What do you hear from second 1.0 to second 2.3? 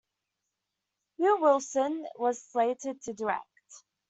Hugh Wilson